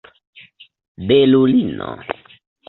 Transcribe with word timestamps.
belulino 1.07 1.89